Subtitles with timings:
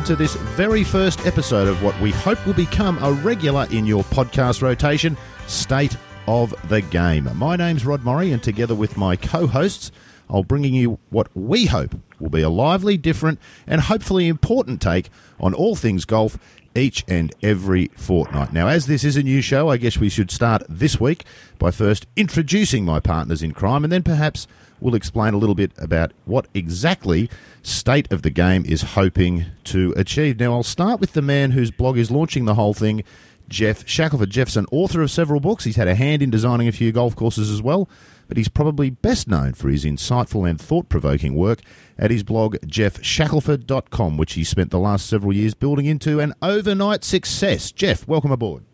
[0.00, 3.84] Welcome to this very first episode of what we hope will become a regular in
[3.84, 5.14] your podcast rotation
[5.46, 5.94] State
[6.26, 7.28] of the Game.
[7.36, 9.92] My name's Rod Murray, and together with my co hosts,
[10.30, 15.10] I'll bringing you what we hope will be a lively, different, and hopefully important take
[15.38, 16.38] on all things golf
[16.74, 18.54] each and every fortnight.
[18.54, 21.26] Now, as this is a new show, I guess we should start this week
[21.58, 24.46] by first introducing my partners in crime and then perhaps
[24.80, 27.30] we'll explain a little bit about what exactly
[27.62, 30.40] State of the Game is hoping to achieve.
[30.40, 33.04] Now, I'll start with the man whose blog is launching the whole thing.
[33.50, 34.30] Geoff Shackelford.
[34.30, 35.64] Jeff's an author of several books.
[35.64, 37.88] He's had a hand in designing a few golf courses as well,
[38.28, 41.60] but he's probably best known for his insightful and thought provoking work
[41.98, 47.02] at his blog, geoffshackelford.com, which he spent the last several years building into an overnight
[47.02, 47.72] success.
[47.72, 48.64] Jeff, welcome aboard.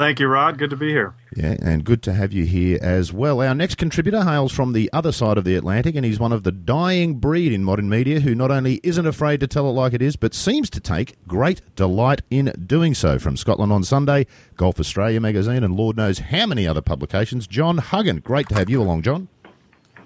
[0.00, 0.56] Thank you, Rod.
[0.56, 1.12] Good to be here.
[1.36, 3.42] Yeah, and good to have you here as well.
[3.42, 6.42] Our next contributor hails from the other side of the Atlantic, and he's one of
[6.42, 9.92] the dying breed in modern media who not only isn't afraid to tell it like
[9.92, 13.18] it is, but seems to take great delight in doing so.
[13.18, 17.76] From Scotland on Sunday, Golf Australia magazine, and Lord knows how many other publications, John
[17.76, 18.20] Huggan.
[18.20, 19.28] Great to have you along, John.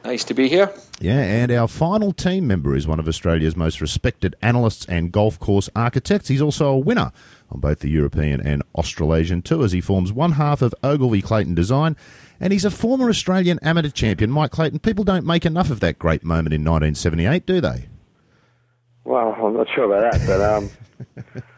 [0.05, 0.70] Nice to be here.
[1.00, 5.38] Yeah, and our final team member is one of Australia's most respected analysts and golf
[5.38, 6.28] course architects.
[6.28, 7.10] He's also a winner
[7.50, 9.72] on both the European and Australasian tours.
[9.72, 11.97] He forms one half of Ogilvy Clayton Design,
[12.38, 14.30] and he's a former Australian amateur champion.
[14.30, 17.88] Mike Clayton, people don't make enough of that great moment in 1978, do they?
[19.05, 21.42] Well, I'm not sure about that, but um,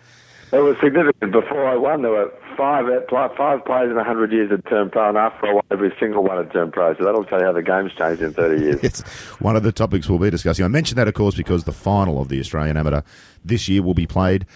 [0.52, 1.33] it was significant.
[1.33, 5.19] Before I won, there were five five players in 100 years had turned pro, and
[5.19, 6.94] after I won, every single one had turned pro.
[6.97, 8.80] So that'll tell you how the game's changed in 30 years.
[8.83, 9.02] it's
[9.41, 10.64] one of the topics we'll be discussing.
[10.64, 13.02] I mentioned that, of course, because the final of the Australian Amateur
[13.44, 14.47] this year will be played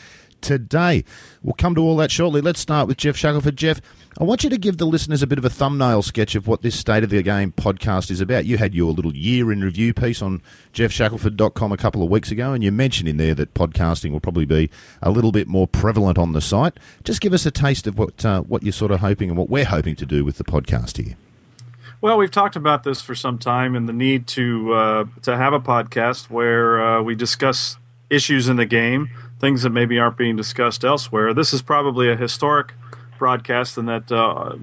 [0.40, 1.04] today.
[1.42, 2.40] We'll come to all that shortly.
[2.40, 3.56] Let's start with Geoff Shackelford.
[3.56, 3.80] Geoff,
[4.20, 6.60] I want you to give the listeners a bit of a thumbnail sketch of what
[6.60, 8.44] this State of the Game podcast is about.
[8.44, 10.42] You had your little year in review piece on
[10.74, 14.44] geoffshackelford.com a couple of weeks ago, and you mentioned in there that podcasting will probably
[14.44, 14.68] be
[15.00, 16.74] a little bit more prevalent on the site.
[17.02, 19.48] Just give us a taste of what, uh, what you're sort of hoping and what
[19.48, 21.16] we're hoping to do with the podcast here.
[22.02, 25.54] Well, we've talked about this for some time and the need to uh, to have
[25.54, 27.78] a podcast where uh, we discuss
[28.10, 29.08] issues in the game
[29.40, 31.32] things that maybe aren't being discussed elsewhere.
[31.32, 32.74] This is probably a historic
[33.20, 34.56] broadcast and that uh,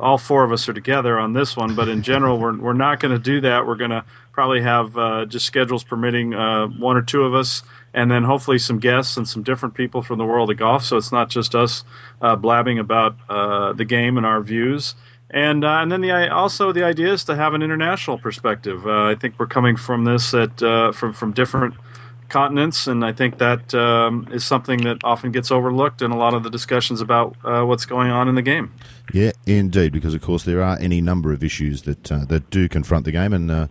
[0.00, 3.00] all four of us are together on this one, but in general, we're, we're not
[3.00, 3.66] going to do that.
[3.66, 7.62] We're going to probably have uh, just schedules permitting uh, one or two of us,
[7.92, 10.84] and then hopefully some guests and some different people from the world of golf.
[10.84, 11.84] So it's not just us
[12.22, 14.94] uh, blabbing about uh, the game and our views.
[15.28, 18.86] And, uh, and then the also the idea is to have an international perspective.
[18.86, 20.60] I think we're coming from this at
[20.94, 21.74] from from different
[22.34, 26.34] continents, and I think that um, is something that often gets overlooked in a lot
[26.34, 28.72] of the discussions about uh, what's going on in the game.
[29.12, 32.68] Yeah, indeed, because of course there are any number of issues that uh, that do
[32.68, 33.66] confront the game, and uh,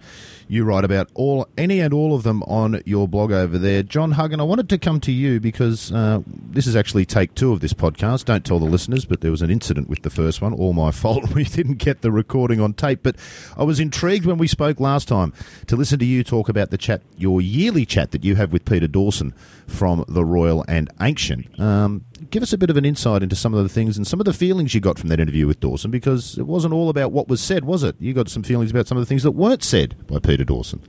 [0.54, 3.82] you write about all any and all of them on your blog over there.
[3.82, 7.52] John Huggan, I wanted to come to you because uh, this is actually take two
[7.52, 8.26] of this podcast.
[8.26, 10.54] Don't tell the listeners, but there was an incident with the first one.
[10.54, 11.34] All my fault.
[11.34, 13.16] We didn't get the recording on tape, but
[13.58, 15.34] I was intrigued when we spoke last time
[15.68, 18.66] to listen to you talk about the chat, your yearly chat that you have with
[18.66, 19.34] Peter Dawson
[19.68, 21.60] from the Royal and Ancient.
[21.60, 24.20] Um, give us a bit of an insight into some of the things and some
[24.20, 27.12] of the feelings you got from that interview with Dawson, because it wasn't all about
[27.12, 27.96] what was said, was it?
[28.00, 30.82] You got some feelings about some of the things that weren't said by Peter Dawson.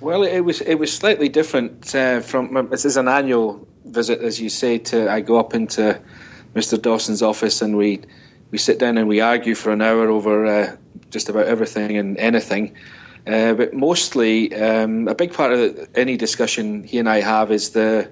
[0.00, 4.40] Well, it was it was slightly different uh, from this is an annual visit, as
[4.40, 4.78] you say.
[4.78, 6.00] To I go up into
[6.54, 6.80] Mr.
[6.80, 8.00] Dawson's office and we
[8.50, 10.76] we sit down and we argue for an hour over uh,
[11.10, 12.74] just about everything and anything.
[13.26, 17.70] Uh, but mostly, um, a big part of any discussion he and I have is
[17.70, 18.10] the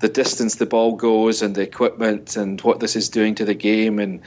[0.00, 3.54] the distance the ball goes and the equipment and what this is doing to the
[3.54, 4.20] game and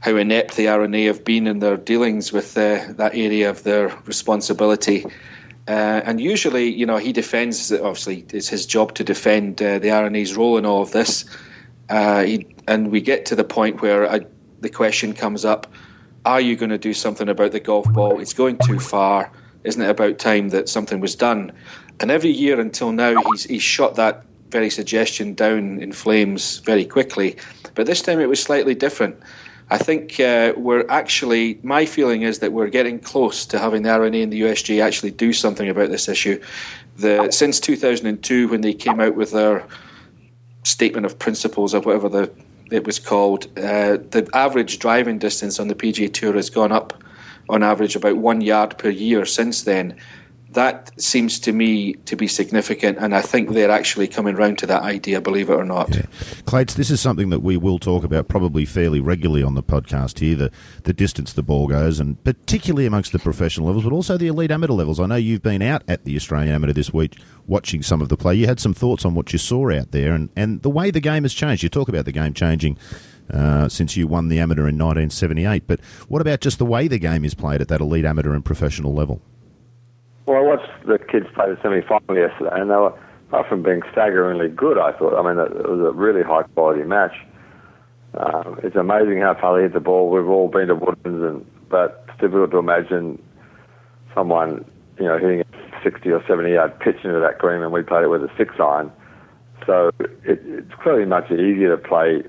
[0.00, 3.88] how inept the R&A have been in their dealings with uh, that area of their
[4.04, 5.04] responsibility.
[5.66, 7.72] Uh, and usually, you know, he defends.
[7.72, 11.24] Obviously, it's his job to defend uh, the R&A's role in all of this.
[11.90, 14.20] Uh, he, and we get to the point where I,
[14.60, 15.66] the question comes up:
[16.24, 18.18] Are you going to do something about the golf ball?
[18.18, 19.30] It's going too far.
[19.64, 21.52] Isn't it about time that something was done?
[22.00, 26.84] And every year until now, he's he's shot that very suggestion down in flames very
[26.84, 27.36] quickly.
[27.74, 29.20] But this time it was slightly different.
[29.70, 33.90] I think uh, we're actually, my feeling is that we're getting close to having the
[33.90, 36.40] R&A and the USG actually do something about this issue.
[36.96, 39.66] The, since 2002, when they came out with their
[40.64, 42.30] statement of principles or whatever the,
[42.70, 47.02] it was called, uh, the average driving distance on the PGA Tour has gone up
[47.50, 49.96] on average about one yard per year since then.
[50.52, 54.66] That seems to me to be significant, and I think they're actually coming round to
[54.66, 55.94] that idea, believe it or not.
[55.94, 56.06] Yeah.
[56.46, 60.20] Clates, this is something that we will talk about probably fairly regularly on the podcast
[60.20, 60.50] here the,
[60.84, 64.50] the distance the ball goes, and particularly amongst the professional levels, but also the elite
[64.50, 64.98] amateur levels.
[64.98, 68.16] I know you've been out at the Australian Amateur this week watching some of the
[68.16, 68.34] play.
[68.34, 71.00] You had some thoughts on what you saw out there and, and the way the
[71.00, 71.62] game has changed.
[71.62, 72.78] You talk about the game changing.
[73.30, 76.98] Uh, since you won the amateur in 1978, but what about just the way the
[76.98, 79.20] game is played at that elite amateur and professional level?
[80.28, 82.92] Well, I watched the kids play the semi-final yesterday, and they were,
[83.28, 85.16] apart from being staggeringly good, I thought.
[85.16, 87.14] I mean, it was a really high-quality match.
[88.12, 90.10] Um, it's amazing how far they hit the ball.
[90.10, 93.22] We've all been to Woodlands, and but it's difficult to imagine
[94.14, 94.66] someone,
[94.98, 98.04] you know, hitting a 60 or 70 yard pitch into that green, and we played
[98.04, 98.92] it with a six iron.
[99.64, 100.12] So it,
[100.44, 102.22] it's clearly much easier to play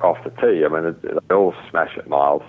[0.00, 0.62] off the tee.
[0.64, 2.44] I mean, it, they all smash at miles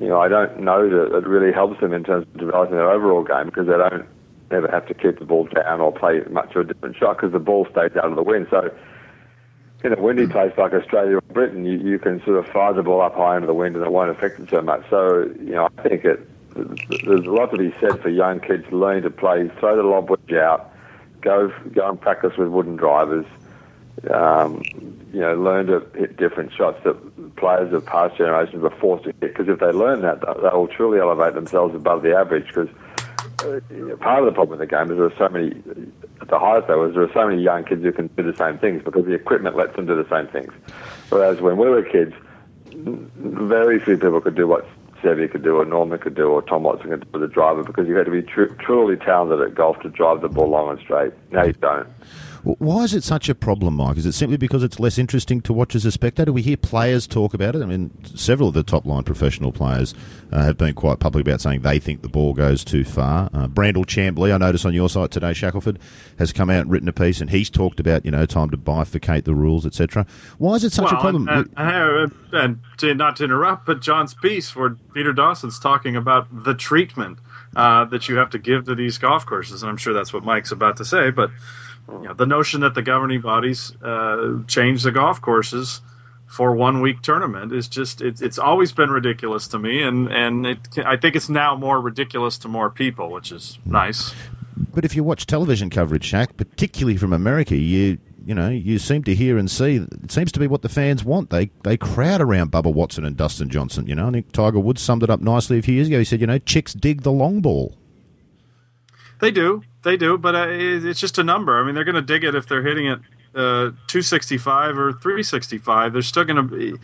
[0.00, 2.90] you know, I don't know that it really helps them in terms of developing their
[2.90, 4.06] overall game because they don't
[4.50, 7.32] ever have to keep the ball down or play much of a different shot because
[7.32, 8.46] the ball stays out of the wind.
[8.50, 8.70] So
[9.84, 12.82] in a windy place like Australia or Britain, you, you can sort of fire the
[12.82, 14.84] ball up high into the wind and it won't affect it so much.
[14.90, 18.64] So, you know, I think it, there's a lot to be said for young kids
[18.70, 20.72] learning to play, throw the lob wedge out,
[21.20, 23.26] go go and practice with wooden drivers,
[24.10, 24.62] um,
[25.16, 29.14] you know, learn to hit different shots that players of past generations were forced to
[29.18, 29.20] hit.
[29.20, 32.46] Because if they learn that, they will truly elevate themselves above the average.
[32.48, 32.68] Because
[33.40, 35.56] uh, part of the problem with the game is there are so many,
[36.20, 38.58] at the highest level, there are so many young kids who can do the same
[38.58, 40.52] things because the equipment lets them do the same things.
[41.08, 42.12] Whereas when we were kids,
[42.74, 44.68] very few people could do what
[45.02, 47.64] Seve could do, or Norman could do, or Tom Watson could do with a driver
[47.64, 50.68] because you had to be tr- truly talented at golf to drive the ball long
[50.68, 51.14] and straight.
[51.30, 51.88] Now you don't.
[52.46, 53.96] Why is it such a problem, Mike?
[53.96, 56.32] Is it simply because it's less interesting to watch as a spectator?
[56.32, 57.62] We hear players talk about it.
[57.62, 59.96] I mean, several of the top line professional players
[60.30, 63.30] uh, have been quite public about saying they think the ball goes too far.
[63.34, 65.80] Uh, Brandel Chamblee, I noticed on your site today, Shackelford,
[66.20, 68.56] has come out and written a piece, and he's talked about you know time to
[68.56, 70.06] bifurcate the rules, etc.
[70.38, 71.28] Why is it such well, a problem?
[71.28, 76.28] And, and, and, to, not to interrupt, but John's piece where Peter Dawson's talking about
[76.44, 77.18] the treatment
[77.56, 80.22] uh, that you have to give to these golf courses, and I'm sure that's what
[80.22, 81.30] Mike's about to say, but
[81.88, 85.80] you know, the notion that the governing bodies uh, change the golf courses
[86.26, 90.46] for one week tournament is just it, it's always been ridiculous to me and and
[90.46, 94.12] it, I think it's now more ridiculous to more people which is nice.
[94.74, 99.04] But if you watch television coverage Shaq particularly from America you you know you seem
[99.04, 101.30] to hear and see it seems to be what the fans want.
[101.30, 104.82] They they crowd around Bubba Watson and Dustin Johnson you know I think Tiger Woods
[104.82, 106.00] summed it up nicely a few years ago.
[106.00, 107.76] He said you know chicks dig the long ball.
[109.20, 111.58] They do they do, but uh, it's just a number.
[111.58, 112.98] I mean, they're going to dig it if they're hitting it
[113.34, 115.92] uh, 265 or 365.
[115.92, 116.74] There's still going to be,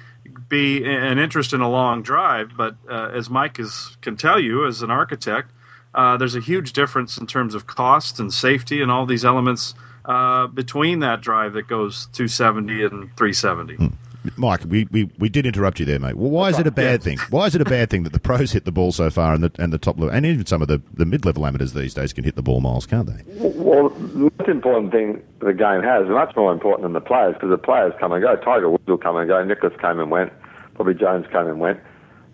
[0.49, 4.65] be, an interest in a long drive, but uh, as Mike is, can tell you
[4.67, 5.51] as an architect,
[5.95, 9.75] uh, there's a huge difference in terms of cost and safety and all these elements
[10.05, 13.75] uh, between that drive that goes 270 and 370.
[13.75, 13.87] Hmm.
[14.37, 16.17] Mike, we, we, we did interrupt you there, mate.
[16.17, 17.19] Well, why is it a bad thing?
[17.31, 19.43] Why is it a bad thing that the pros hit the ball so far and
[19.43, 21.95] the and the top level, and even some of the, the mid level amateurs these
[21.95, 23.23] days can hit the ball miles, can't they?
[23.39, 27.51] Well, the most important thing the game has, much more important than the players, because
[27.51, 28.37] the players come and go.
[28.37, 29.43] Tiger Woods will come and go.
[29.45, 30.33] Nicklaus came and went.
[30.77, 31.81] Bobby Jones came and went.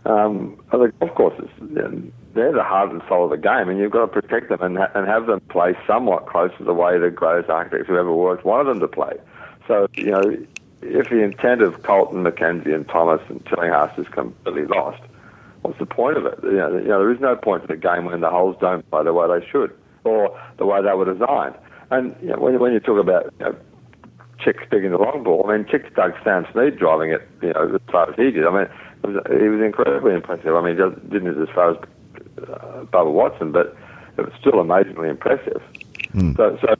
[0.04, 4.00] Um, the golf courses, they're the heart and soul of the game, and you've got
[4.00, 7.10] to protect them and, ha- and have them play somewhat close to the way the
[7.10, 9.12] greatest architects who ever worked wanted them to play.
[9.66, 10.36] So, you know,
[10.82, 15.02] if the intent of Colton, Mackenzie, and Thomas and Tillinghast is completely lost,
[15.62, 16.38] what's the point of it?
[16.42, 18.88] You know, you know, there is no point to the game when the holes don't
[18.90, 21.54] play the way they should or the way they were designed.
[21.90, 23.56] And you know, when, when you talk about you know,
[24.38, 27.74] Chicks digging the long ball, I mean, Chicks dug Sam Snead driving it, you know,
[27.74, 28.46] as far as he did.
[28.46, 28.68] I mean,
[29.02, 30.54] it was, he was incredibly impressive.
[30.54, 31.76] I mean, he didn't as far as
[32.38, 33.76] uh, Bubba Watson, but
[34.16, 35.62] it was still amazingly impressive.
[36.14, 36.36] Mm.
[36.36, 36.76] So, so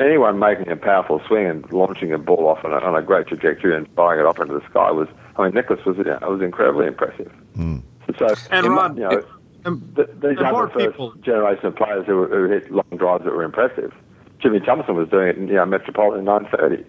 [0.00, 3.26] anyone making a powerful swing and launching a ball off on a, on a great
[3.26, 6.40] trajectory and firing it off into the sky was, I mean, Nicklaus was, you was
[6.40, 7.32] incredibly impressive.
[7.56, 7.82] Mm.
[8.18, 9.22] So, and Rod, you know,
[9.64, 11.12] the, these are the first people.
[11.22, 13.92] generation of players who, who hit long drives that were impressive.
[14.40, 16.84] Jimmy Thompson was doing it in you know, Metropolitan 930.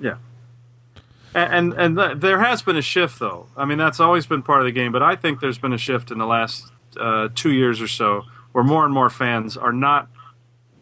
[0.00, 0.16] Yeah.
[1.34, 3.48] And and, and there has been a shift, though.
[3.56, 5.78] I mean, that's always been part of the game, but I think there's been a
[5.78, 9.72] shift in the last uh, two years or so, where more and more fans are
[9.72, 10.08] not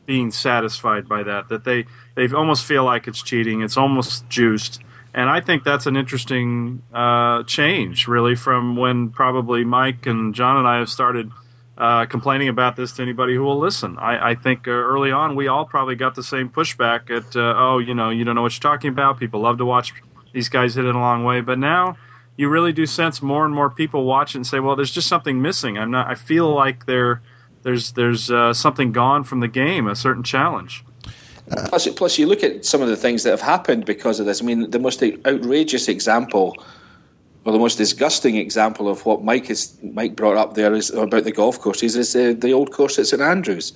[0.06, 1.48] being satisfied by that.
[1.48, 3.62] That they they almost feel like it's cheating.
[3.62, 4.80] It's almost juiced,
[5.14, 10.56] and I think that's an interesting uh, change, really, from when probably Mike and John
[10.56, 11.30] and I have started.
[11.74, 13.96] Uh, complaining about this to anybody who will listen.
[13.98, 17.54] I, I think uh, early on we all probably got the same pushback at, uh,
[17.56, 19.18] oh, you know, you don't know what you're talking about.
[19.18, 19.94] People love to watch
[20.34, 21.96] these guys hit it a long way, but now
[22.36, 25.08] you really do sense more and more people watch it and say, well, there's just
[25.08, 25.78] something missing.
[25.78, 26.06] I'm not.
[26.08, 27.22] I feel like they're
[27.62, 30.84] there's there's uh, something gone from the game, a certain challenge.
[31.48, 34.40] Plus, plus, you look at some of the things that have happened because of this.
[34.40, 36.56] I mean, the most outrageous example,
[37.44, 41.24] or the most disgusting example of what Mike is Mike brought up there is about
[41.24, 43.72] the golf courses is uh, the old course at St Andrews.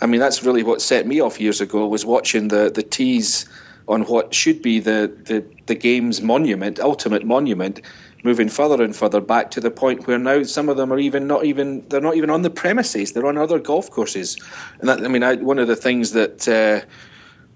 [0.00, 3.46] I mean, that's really what set me off years ago was watching the the tees
[3.86, 7.80] on what should be the the, the game's monument, ultimate monument,
[8.24, 11.28] moving further and further back to the point where now some of them are even
[11.28, 14.36] not even they're not even on the premises; they're on other golf courses.
[14.80, 16.80] And that, I mean, I, one of the things that uh,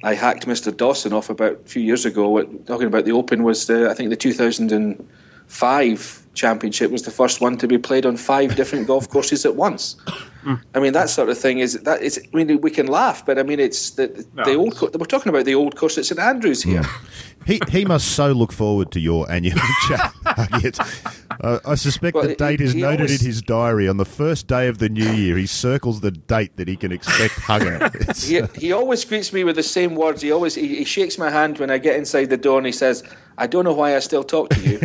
[0.04, 0.76] I hacked Mr.
[0.76, 4.10] Dawson off about a few years ago, talking about the Open, was the, I think
[4.10, 9.44] the 2005 championship was the first one to be played on five different golf courses
[9.44, 9.96] at once.
[10.48, 10.62] Mm.
[10.74, 12.18] I mean, that sort of thing is that is.
[12.32, 14.44] I mean, we can laugh, but I mean, it's the, no.
[14.44, 14.80] the old.
[14.80, 16.82] We're talking about the old course at St Andrews here.
[17.44, 20.14] he he must so look forward to your annual chat.
[21.42, 24.46] uh, I suspect well, the date is noted always, in his diary on the first
[24.46, 25.36] day of the new year.
[25.36, 27.90] He circles the date that he can expect Hugger.
[28.16, 30.22] he, he always greets me with the same words.
[30.22, 32.72] He always he, he shakes my hand when I get inside the door, and he
[32.72, 33.04] says,
[33.36, 34.78] "I don't know why I still talk to you."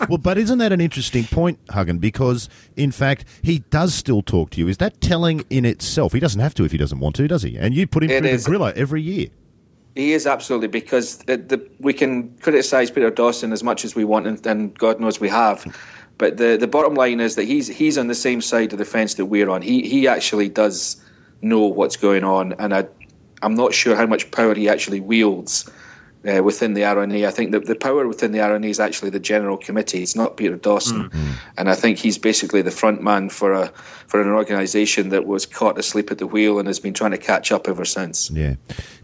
[0.08, 1.98] well, but isn't that an interesting point, Huggan?
[1.98, 4.68] Because in fact, he does still talk to you.
[4.68, 6.12] Is that telling in itself?
[6.12, 7.56] He doesn't have to if he doesn't want to, does he?
[7.56, 8.44] And you put him it through is.
[8.44, 9.28] the griller every year.
[9.94, 14.04] He is absolutely because the, the, we can criticise Peter Dawson as much as we
[14.04, 15.64] want, and, and, God knows we have.
[16.18, 18.84] But the, the bottom line is that he's he's on the same side of the
[18.84, 19.62] fence that we're on.
[19.62, 21.02] He he actually does
[21.40, 22.86] know what's going on, and I
[23.42, 25.70] I'm not sure how much power he actually wields
[26.28, 27.26] uh, within the R&A.
[27.26, 30.02] I think that the power within the R&A is actually the general committee.
[30.02, 31.32] It's not Peter Dawson, mm-hmm.
[31.56, 33.68] and I think he's basically the front man for a
[34.06, 37.18] for an organisation that was caught asleep at the wheel and has been trying to
[37.18, 38.30] catch up ever since.
[38.30, 38.54] Yeah,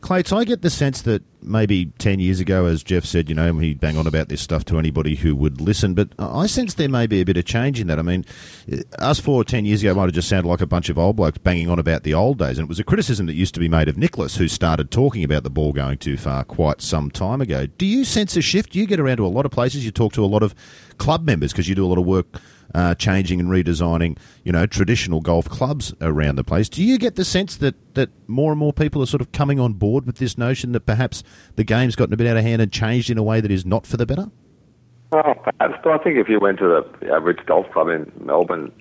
[0.02, 3.56] Clates, I get the sense that maybe 10 years ago, as Jeff said, you know,
[3.58, 5.94] he'd bang on about this stuff to anybody who would listen.
[5.94, 8.00] But I sense there may be a bit of change in that.
[8.00, 8.24] I mean,
[8.98, 11.14] us four or 10 years ago might have just sounded like a bunch of old
[11.14, 12.58] blokes banging on about the old days.
[12.58, 15.22] And it was a criticism that used to be made of Nicklaus, who started talking
[15.22, 17.66] about the ball going too far quite some time ago.
[17.66, 18.74] Do you sense a shift?
[18.74, 20.52] You get around to a lot of places, you talk to a lot of
[20.98, 22.26] club members because you do a lot of work
[22.74, 26.68] uh, changing and redesigning, you know, traditional golf clubs around the place.
[26.68, 29.60] Do you get the sense that, that more and more people are sort of coming
[29.60, 31.22] on board with this notion that perhaps
[31.56, 33.66] the game's gotten a bit out of hand and changed in a way that is
[33.66, 34.30] not for the better?
[35.10, 38.72] Well, perhaps, but I think if you went to the average golf club in Melbourne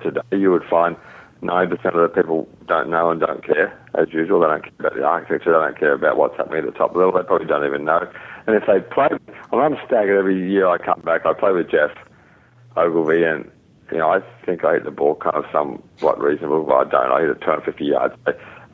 [0.00, 0.96] today, you would find
[1.42, 4.40] 90% of the people don't know and don't care, as usual.
[4.40, 6.96] They don't care about the architecture, they don't care about what's happening at the top
[6.96, 8.08] level, they probably don't even know.
[8.46, 9.08] And if they play,
[9.52, 11.90] well, I'm staggered every year I come back, I play with Jeff
[12.76, 13.50] Ogilvy, and
[13.90, 17.12] you know, I think I hit the ball kind of somewhat reasonable, but I don't.
[17.12, 18.14] I hit it 250 yards.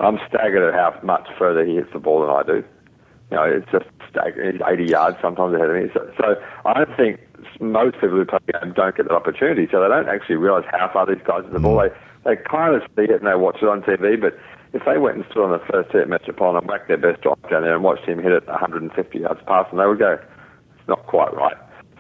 [0.01, 2.65] I'm staggered at how much further he hits the ball than I do.
[3.31, 4.55] You know, it's just staggered.
[4.55, 5.91] He's 80 yards sometimes ahead of me.
[5.95, 7.21] So, so I don't think
[7.61, 9.69] most people who play the game don't get that opportunity.
[9.71, 11.77] So they don't actually realise how far these guys hit the ball.
[11.77, 11.91] Mm.
[11.91, 14.39] They they kind of see it and they watch it on TV, but
[14.73, 17.21] if they went and stood on the first tee at Metropolitan and whacked their best
[17.23, 20.13] drive down there and watched him hit it 150 yards past them, they would go,
[20.79, 21.57] it's not quite right.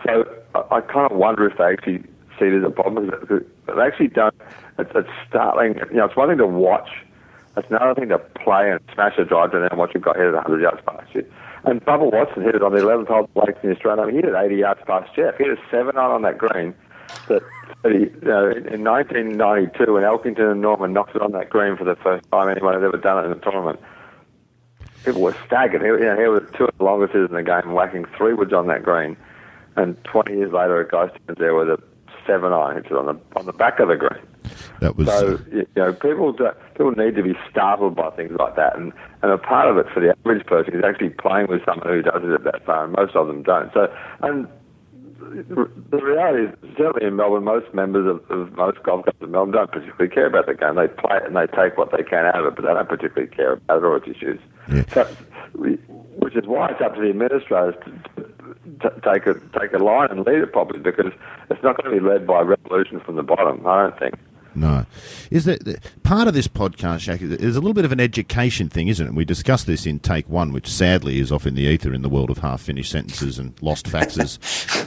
[0.06, 2.04] So I, I kind of wonder if they actually
[2.38, 3.10] see as a problem.
[3.10, 4.34] But they actually don't.
[4.78, 5.74] It's, it's startling.
[5.90, 6.88] You know, it's one thing to watch.
[7.56, 10.26] It's another thing to play and smash a drive and then watch a guy hit
[10.26, 11.30] it 100 yards past you.
[11.64, 14.02] And Bubba Watson hit it on the 11th hole Lakes in Australia.
[14.02, 15.36] I mean, he hit it 80 yards past Jeff.
[15.36, 16.74] He hit a 7 on on that green.
[17.28, 17.42] That
[17.84, 21.96] you know, in 1992, when Elkington and Norman knocked it on that green for the
[21.96, 23.80] first time anyone had ever done it in a tournament,
[25.04, 25.82] people were staggered.
[25.82, 28.34] He, you know, he was two of the longest hitters in the game, whacking three
[28.34, 29.16] woods on that green.
[29.76, 31.78] And 20 years later, a guy stands there with a
[32.26, 34.22] seven iron on the on the back of the green.
[34.80, 38.56] That was so you know people do, people need to be startled by things like
[38.56, 41.64] that, and and a part of it for the average person is actually playing with
[41.64, 43.72] someone who does it at that far, and most of them don't.
[43.72, 44.46] So and
[45.90, 49.54] the reality is, certainly in Melbourne, most members of, of most golf clubs in Melbourne
[49.54, 50.74] don't particularly care about the game.
[50.74, 52.88] They play it and they take what they can out of it, but they don't
[52.88, 54.40] particularly care about it or its issues.
[54.72, 54.84] Yeah.
[54.92, 55.04] So,
[55.54, 60.10] which is why it's up to the administrators to, to, take a take a line
[60.10, 61.12] and lead it properly, because
[61.50, 63.66] it's not going to be led by revolution from the bottom.
[63.66, 64.14] I don't think.
[64.54, 64.86] No.
[65.30, 68.88] Is that part of this podcast, Shaq, is a little bit of an education thing,
[68.88, 69.14] isn't it?
[69.14, 72.08] We discussed this in take one, which sadly is off in the ether in the
[72.08, 74.38] world of half finished sentences and lost faxes,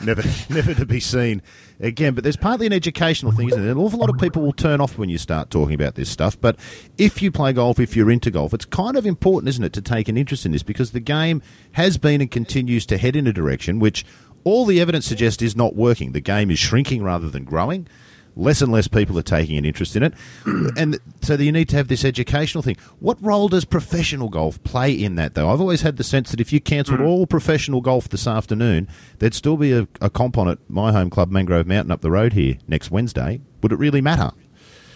[0.06, 1.42] never never to be seen
[1.80, 2.14] again.
[2.14, 3.72] But there's partly an educational thing, isn't it?
[3.72, 6.40] An awful lot of people will turn off when you start talking about this stuff.
[6.40, 6.58] But
[6.98, 9.82] if you play golf, if you're into golf, it's kind of important, isn't it, to
[9.82, 11.42] take an interest in this because the game
[11.74, 14.06] has been and continues to head in a direction which
[14.44, 16.12] all the evidence suggests is not working.
[16.12, 17.88] The game is shrinking rather than growing
[18.36, 20.14] less and less people are taking an interest in it.
[20.78, 22.78] and so you need to have this educational thing.
[23.00, 25.50] What role does professional golf play in that, though?
[25.50, 27.08] I've always had the sense that if you cancelled mm.
[27.08, 28.88] all professional golf this afternoon,
[29.20, 32.12] there'd still be a, a comp on at my home club, Mangrove Mountain, up the
[32.12, 33.42] road here next Wednesday.
[33.62, 34.32] Would it really matter?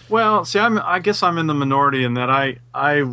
[0.08, 3.04] Well, see, I'm, I guess I'm in the minority in that I I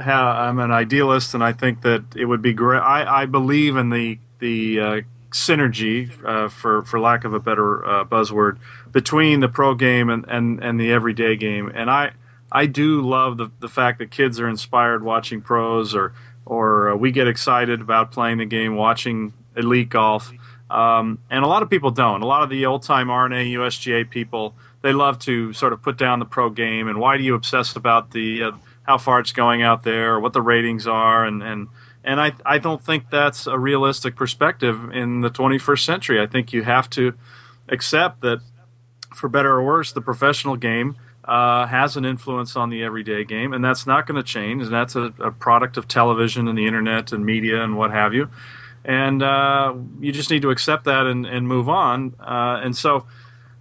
[0.00, 2.78] have, I'm an idealist, and I think that it would be great.
[2.78, 7.84] I, I believe in the the uh, synergy, uh, for for lack of a better
[7.84, 8.58] uh, buzzword,
[8.92, 11.70] between the pro game and, and, and the everyday game.
[11.74, 12.12] And I
[12.50, 16.14] I do love the the fact that kids are inspired watching pros, or
[16.46, 20.32] or uh, we get excited about playing the game, watching elite golf.
[20.70, 22.22] Um, and a lot of people don't.
[22.22, 25.96] A lot of the old time R&A USGA people they love to sort of put
[25.96, 28.52] down the pro game and why do you obsess about the uh,
[28.82, 31.68] how far it's going out there or what the ratings are and and
[32.04, 36.20] and I, I don't think that's a realistic perspective in the 21st century.
[36.22, 37.12] I think you have to
[37.68, 38.40] accept that,
[39.14, 43.52] for better or worse, the professional game uh, has an influence on the everyday game,
[43.52, 44.62] and that's not going to change.
[44.62, 48.14] And that's a, a, product of television and the internet and media and what have
[48.14, 48.30] you.
[48.84, 52.14] And uh, you just need to accept that and, and move on.
[52.18, 53.06] Uh, and so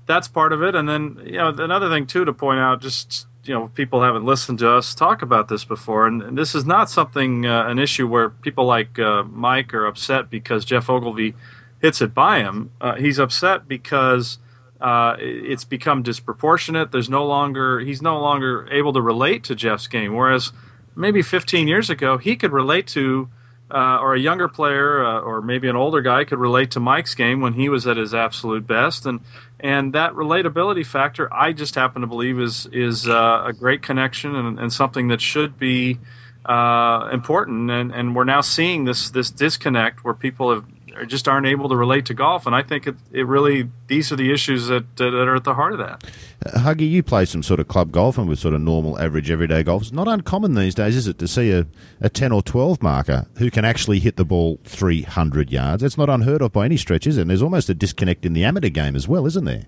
[0.05, 0.75] that's part of it.
[0.75, 4.25] And then, you know, another thing, too, to point out, just you know people haven't
[4.25, 7.79] listened to us talk about this before, and, and this is not something uh, an
[7.79, 11.33] issue where people like uh, Mike are upset because Geoff Ogilvy
[11.81, 12.71] hits it by him.
[12.81, 14.39] Uh, he's upset because
[14.79, 16.91] uh, it's become disproportionate.
[16.91, 20.51] There's no longer he's no longer able to relate to Jeff's game, whereas
[20.95, 23.29] maybe 15 years ago he could relate to.
[23.69, 27.13] Uh, or a younger player, uh, or maybe an older guy, could relate to Mike's
[27.13, 29.19] game when he was at his absolute best, and
[29.59, 34.35] and that relatability factor, I just happen to believe, is is uh, a great connection
[34.35, 35.99] and, and, something that should be
[36.45, 37.69] uh, important.
[37.69, 40.63] And, and we're now seeing this this disconnect where people have
[41.05, 42.45] just aren't able to relate to golf.
[42.45, 45.53] And I think it, it really these are the issues that that are at the
[45.53, 46.03] heart of that.
[46.45, 49.31] Uh, Huggy, you play some sort of club golf and with sort of normal, average,
[49.31, 49.81] everyday golf.
[49.83, 51.65] It's not uncommon these days, is it, to see a,
[51.99, 55.81] a 10 or 12 marker who can actually hit the ball 300 yards?
[55.81, 57.21] That's not unheard of by any stretch, is it?
[57.21, 59.65] And there's almost a disconnect in the amateur game as well, isn't there?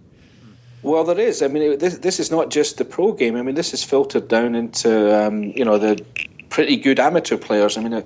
[0.82, 1.42] Well, there is.
[1.42, 3.36] I mean, this, this is not just the pro game.
[3.36, 6.04] I mean, this is filtered down into, um, you know, the
[6.50, 7.78] pretty good amateur players.
[7.78, 8.04] I mean, a,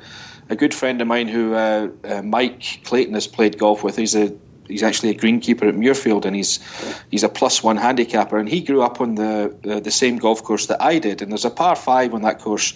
[0.50, 4.15] a good friend of mine who uh, uh, Mike Clayton has played golf with, he's
[4.15, 4.32] a
[4.67, 6.60] he's actually a greenkeeper at Muirfield, and he's
[7.12, 10.43] he's a plus one handicapper, and he grew up on the uh, the same golf
[10.43, 11.21] course that I did.
[11.21, 12.73] And there's a par five on that course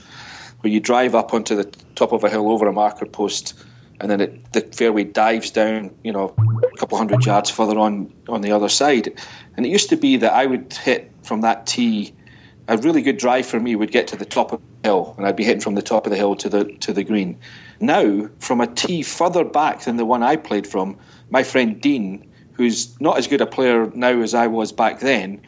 [0.62, 3.53] where you drive up onto the top of a hill over a marker post,
[3.99, 6.34] and then it, the fairway dives down, you know,
[6.73, 9.13] a couple hundred yards further on on the other side.
[9.56, 12.13] And it used to be that I would hit from that tee.
[12.69, 15.36] A really good drive for me would get to the top of hill, and I'd
[15.36, 17.38] be hitting from the top of the hill to the to the green.
[17.80, 20.98] Now, from a tee further back than the one I played from,
[21.30, 25.42] my friend Dean, who's not as good a player now as I was back then,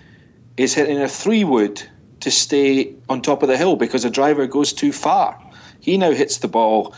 [0.58, 1.82] is hitting a three wood
[2.20, 5.40] to stay on top of the hill because the driver goes too far.
[5.80, 6.94] He now hits the ball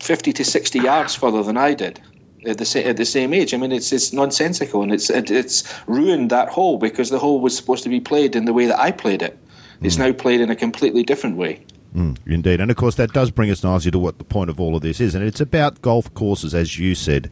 [0.00, 2.00] 50 to 60 yards further than I did
[2.46, 3.54] at the, at the same age.
[3.54, 7.40] I mean, it's it's nonsensical and it's it, it's ruined that hole because the hole
[7.40, 9.38] was supposed to be played in the way that I played it.
[9.84, 10.00] It's mm.
[10.00, 11.64] now played in a completely different way.
[11.94, 12.60] Mm, indeed.
[12.60, 14.82] And of course, that does bring us nicely to what the point of all of
[14.82, 15.14] this is.
[15.14, 17.30] And it's about golf courses, as you said,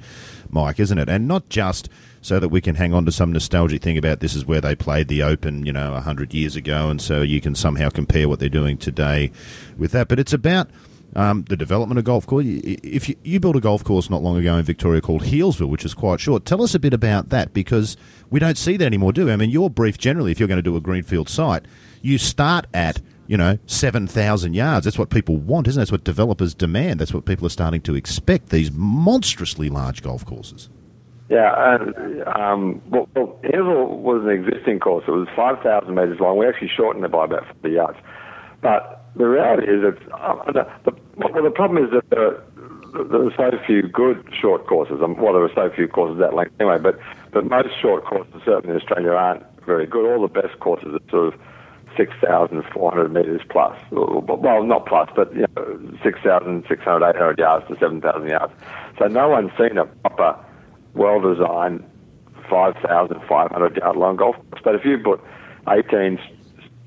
[0.50, 1.08] Mike, isn't it?
[1.08, 1.88] And not just
[2.20, 4.76] so that we can hang on to some nostalgic thing about this is where they
[4.76, 6.90] played the Open, you know, 100 years ago.
[6.90, 9.32] And so you can somehow compare what they're doing today
[9.76, 10.08] with that.
[10.08, 10.70] But it's about.
[11.14, 12.46] Um, the development of golf course.
[12.46, 15.84] If you, you, built a golf course not long ago in Victoria called Healesville, which
[15.84, 17.98] is quite short, tell us a bit about that because
[18.30, 19.32] we don't see that anymore, do we?
[19.34, 21.66] I mean, your brief generally, if you're going to do a greenfield site,
[22.02, 23.00] you start at
[23.32, 24.84] you know, 7,000 yards.
[24.84, 25.82] That's what people want, isn't it?
[25.82, 27.00] That's what developers demand.
[27.00, 30.68] That's what people are starting to expect, these monstrously large golf courses.
[31.30, 35.04] Yeah, and um, well, well was an existing course.
[35.08, 36.36] It was 5,000 metres long.
[36.36, 37.98] We actually shortened it by about 50 yards.
[38.60, 42.42] But the reality is that uh, the, the, well, the problem is that there,
[43.04, 45.00] there are so few good short courses.
[45.02, 46.98] Um, well, there are so few courses that length anyway, but,
[47.30, 50.04] but most short courses, certainly in Australia, aren't very good.
[50.04, 51.40] All the best courses are sort of
[51.96, 53.78] 6,400 metres plus.
[53.90, 58.52] Well, not plus, but you know, 6,600, 800 yards to 7,000 yards.
[58.98, 60.37] So no one's seen a proper,
[60.94, 61.85] well-designed
[62.48, 64.62] 5,500 yard long golf course.
[64.64, 65.20] But if you put
[65.68, 66.18] 18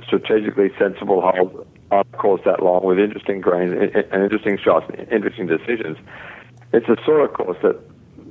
[0.06, 3.74] strategically sensible holes on a course that long with interesting greens
[4.12, 5.98] and interesting shots and interesting decisions,
[6.74, 7.80] it's a sort of course that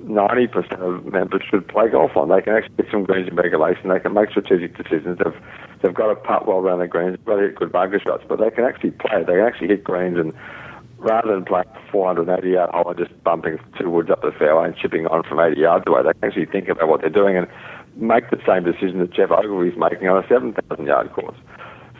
[0.07, 2.29] 90% of members should play golf on.
[2.29, 3.89] They can actually get some greens in regulation.
[3.89, 5.19] They can make strategic decisions.
[5.19, 5.41] They've,
[5.85, 8.51] they've got to putt well around the greens, to hit good bunker shots, but they
[8.51, 9.21] can actually play.
[9.21, 10.33] They can actually hit greens and
[10.99, 14.77] rather than playing 480 yard hole and just bumping two woods up the fairway and
[14.77, 17.47] chipping on from 80 yards away, they can actually think about what they're doing and
[17.97, 21.37] make the same decision that Geoff Ogilvy's making on a 7,000 yard course.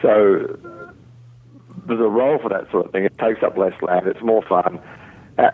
[0.01, 0.59] So
[1.87, 3.05] there's a role for that sort of thing.
[3.05, 4.07] It takes up less land.
[4.07, 4.81] It's more fun
[5.39, 5.51] uh,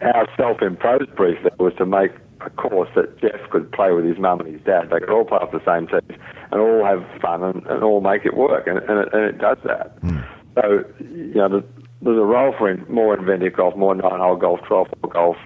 [0.00, 4.18] our self-imposed brief there was to make a course that Geoff could play with his
[4.18, 4.90] mum and his dad.
[4.90, 6.20] They could all play off the same teams,
[6.50, 9.38] and all have fun and, and all make it work, and, and, it, and it
[9.38, 10.00] does that.
[10.00, 10.26] Mm.
[10.54, 11.64] So you know, the,
[12.02, 15.36] there's a role for in, more inventive golf, more nine-hole golf, twelve-hole golf,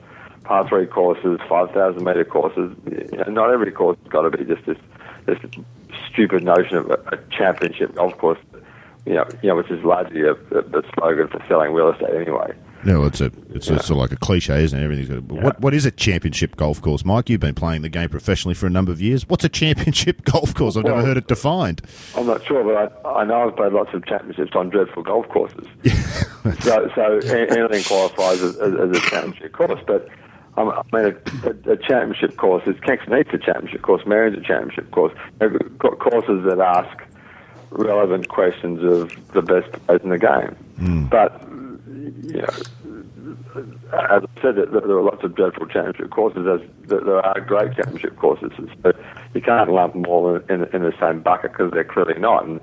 [0.44, 2.76] par three courses, five thousand meter courses.
[2.86, 4.78] You know, not every course has got to be just this
[5.26, 5.38] this
[6.10, 8.38] stupid notion of a, a championship golf course.
[9.06, 12.14] You know, you know, which is largely a, a, a slogan for selling real estate
[12.14, 12.54] anyway.
[12.84, 14.82] No, it's a it's a, sort of like a cliche, isn't it?
[14.82, 15.28] Everything's got.
[15.28, 15.44] But yeah.
[15.44, 17.30] what what is a championship golf course, Mike?
[17.30, 19.28] You've been playing the game professionally for a number of years.
[19.28, 20.76] What's a championship golf course?
[20.76, 21.82] I've well, never heard it defined.
[22.16, 25.28] I'm not sure, but I, I know I've played lots of championships on dreadful golf
[25.28, 25.66] courses.
[26.60, 30.08] so so anything qualifies as, as, a championship course, but.
[30.54, 34.36] Um, I mean, a, a, a championship course is Kingston Heath's a championship course, Merion's
[34.36, 35.14] a championship course.
[35.38, 37.08] They've got courses that ask
[37.70, 40.56] relevant questions of the best players in the game.
[40.78, 41.10] Mm.
[41.10, 41.42] But
[42.02, 42.48] know,
[43.92, 46.60] as I said, there are lots of dreadful championship courses.
[46.86, 48.92] there are great championship courses, so
[49.34, 52.44] you can't lump them all in, in the same bucket because they're clearly not.
[52.44, 52.60] And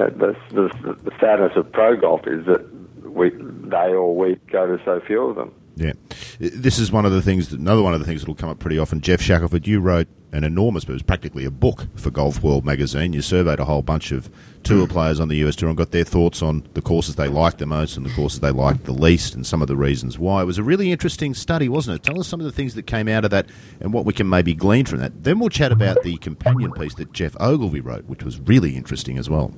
[0.00, 2.64] uh, the, the, the sadness of pro golf is that
[3.04, 5.52] we, they or we go to so few of them.
[5.78, 5.92] Yeah,
[6.40, 7.50] this is one of the things.
[7.50, 9.00] That, another one of the things that will come up pretty often.
[9.00, 12.64] Geoff Shackelford, you wrote an enormous, but it was practically a book for Golf World
[12.64, 13.12] magazine.
[13.12, 14.28] You surveyed a whole bunch of
[14.64, 14.90] tour mm.
[14.90, 17.66] players on the US tour and got their thoughts on the courses they liked the
[17.66, 20.42] most and the courses they liked the least, and some of the reasons why.
[20.42, 22.02] It was a really interesting study, wasn't it?
[22.02, 23.46] Tell us some of the things that came out of that
[23.80, 25.22] and what we can maybe glean from that.
[25.22, 29.16] Then we'll chat about the companion piece that Geoff Ogilvy wrote, which was really interesting
[29.16, 29.54] as well.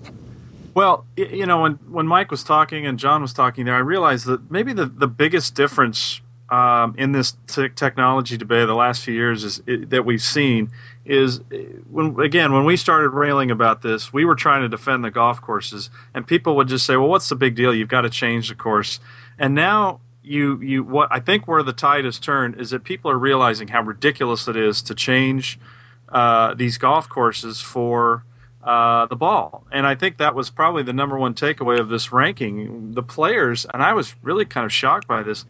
[0.81, 4.25] Well, you know, when, when Mike was talking and John was talking there, I realized
[4.25, 9.13] that maybe the, the biggest difference um, in this t- technology debate the last few
[9.13, 10.71] years is it, that we've seen
[11.05, 11.43] is
[11.91, 15.43] when again when we started railing about this, we were trying to defend the golf
[15.43, 17.75] courses, and people would just say, "Well, what's the big deal?
[17.75, 19.01] You've got to change the course."
[19.39, 23.11] And now you you what I think where the tide has turned is that people
[23.11, 25.61] are realizing how ridiculous it is to change
[26.09, 28.25] uh, these golf courses for
[28.63, 29.67] uh, the ball.
[29.73, 32.93] And I think that was probably the number one takeaway of this ranking.
[32.93, 35.45] The players, and I was really kind of shocked by this.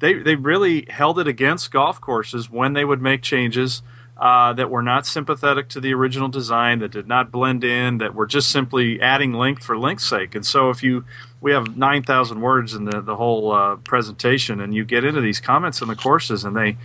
[0.00, 3.82] They they really held it against golf courses when they would make changes
[4.16, 8.14] uh, that were not sympathetic to the original design, that did not blend in, that
[8.14, 10.34] were just simply adding length for length's sake.
[10.34, 11.04] And so, if you
[11.40, 15.20] we have nine thousand words in the the whole uh, presentation, and you get into
[15.20, 16.76] these comments in the courses, and they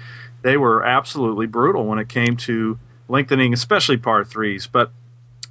[0.41, 4.91] they were absolutely brutal when it came to lengthening, especially par threes, but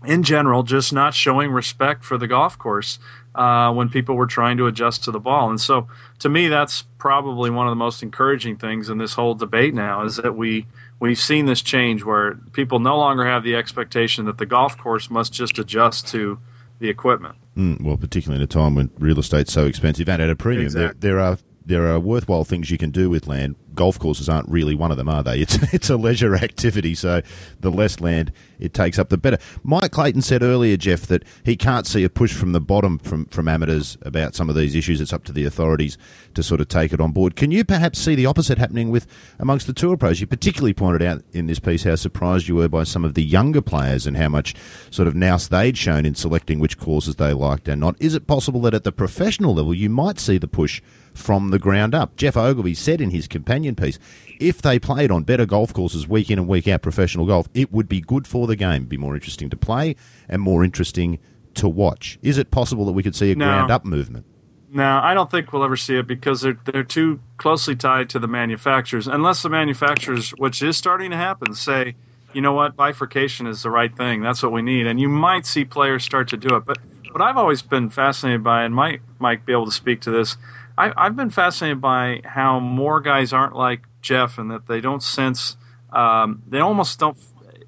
[0.04, 2.98] in general, just not showing respect for the golf course
[3.34, 5.50] uh, when people were trying to adjust to the ball.
[5.50, 5.88] And so,
[6.20, 10.04] to me, that's probably one of the most encouraging things in this whole debate now
[10.04, 10.66] is that we
[11.00, 15.10] we've seen this change where people no longer have the expectation that the golf course
[15.10, 16.38] must just adjust to
[16.78, 17.36] the equipment.
[17.56, 20.66] Mm, well, particularly in a time when real estate's so expensive and at a premium,
[20.66, 20.98] exactly.
[21.00, 23.54] there, there are there are worthwhile things you can do with land.
[23.74, 25.38] Golf courses aren't really one of them, are they?
[25.48, 27.22] It's it's a leisure activity, so
[27.60, 29.38] the less land it takes up, the better.
[29.62, 33.26] Mike Clayton said earlier, Jeff, that he can't see a push from the bottom from,
[33.26, 35.00] from amateurs about some of these issues.
[35.00, 35.96] It's up to the authorities
[36.34, 37.36] to sort of take it on board.
[37.36, 39.06] Can you perhaps see the opposite happening with
[39.38, 40.20] amongst the tour pros?
[40.20, 43.22] You particularly pointed out in this piece how surprised you were by some of the
[43.22, 44.54] younger players and how much
[44.90, 47.94] sort of nous they'd shown in selecting which courses they liked and not.
[48.00, 50.82] Is it possible that at the professional level you might see the push
[51.18, 52.16] from the ground up.
[52.16, 53.98] Geoff Ogilvy said in his companion piece,
[54.40, 57.72] if they played on better golf courses week in and week out, professional golf, it
[57.72, 59.96] would be good for the game, be more interesting to play
[60.28, 61.18] and more interesting
[61.54, 62.18] to watch.
[62.22, 63.46] Is it possible that we could see a no.
[63.46, 64.24] ground up movement?
[64.70, 68.18] No, I don't think we'll ever see it because they're they're too closely tied to
[68.18, 69.06] the manufacturers.
[69.06, 71.94] Unless the manufacturers, which is starting to happen, say,
[72.34, 74.20] you know what, bifurcation is the right thing.
[74.20, 76.66] That's what we need, and you might see players start to do it.
[76.66, 76.78] But
[77.12, 80.36] what I've always been fascinated by, and Mike might be able to speak to this,
[80.78, 85.02] I, I've been fascinated by how more guys aren't like Jeff and that they don't
[85.02, 85.56] sense,
[85.92, 87.18] um, they almost don't.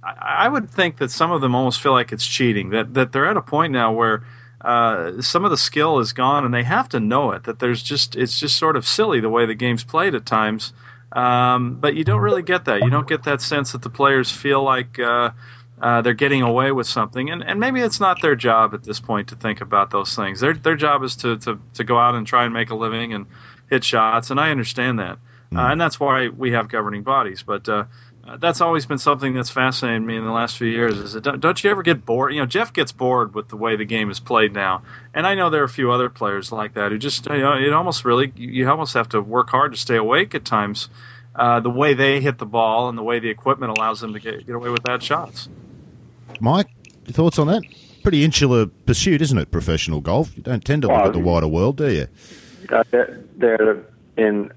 [0.02, 2.70] I, I would think that some of them almost feel like it's cheating.
[2.70, 4.24] That that they're at a point now where
[4.60, 7.44] uh, some of the skill is gone, and they have to know it.
[7.44, 10.72] That there's just it's just sort of silly the way the game's played at times.
[11.12, 12.82] Um, but you don't really get that.
[12.84, 14.98] You don't get that sense that the players feel like.
[14.98, 15.30] Uh,
[15.80, 19.00] uh, they're getting away with something, and, and maybe it's not their job at this
[19.00, 20.40] point to think about those things.
[20.40, 23.14] Their their job is to, to, to go out and try and make a living
[23.14, 23.26] and
[23.70, 25.18] hit shots, and I understand that,
[25.50, 25.58] mm.
[25.58, 27.42] uh, and that's why we have governing bodies.
[27.42, 27.84] But uh,
[28.22, 30.98] uh, that's always been something that's fascinated me in the last few years.
[30.98, 32.34] Is that don't, don't you ever get bored?
[32.34, 34.82] You know, Geoff gets bored with the way the game is played now,
[35.14, 37.54] and I know there are a few other players like that who just you know,
[37.54, 40.90] it almost really you almost have to work hard to stay awake at times.
[41.32, 44.18] Uh, the way they hit the ball and the way the equipment allows them to
[44.18, 45.48] get, get away with bad shots.
[46.40, 46.68] Mike,
[47.06, 47.62] your thoughts on that?
[48.02, 49.50] Pretty insular pursuit, isn't it?
[49.50, 50.36] Professional golf.
[50.36, 52.06] You don't tend to look at the wider world, do you?
[52.70, 52.84] Uh,
[53.36, 53.84] they're
[54.16, 54.52] in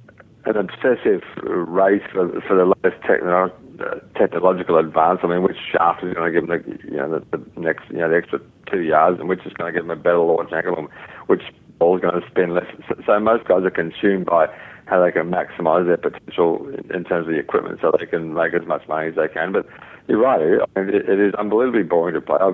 [0.45, 5.19] an obsessive race for, for the latest techno- uh, technological advance.
[5.23, 7.89] I mean, which shaft is going to give them the, you know, the, the next,
[7.89, 10.19] you know, the extra two yards, and which is going to give them a better
[10.19, 10.89] launch angle, and
[11.27, 11.41] which
[11.79, 12.65] ball is going to spin less.
[12.87, 14.47] So, so most guys are consumed by
[14.85, 18.33] how they can maximise their potential in, in, terms of the equipment, so they can
[18.33, 19.53] make as much money as they can.
[19.53, 19.65] But
[20.07, 22.37] you're right, it, it is unbelievably boring to play.
[22.39, 22.53] I